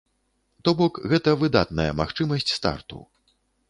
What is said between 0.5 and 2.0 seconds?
То бок гэта выдатная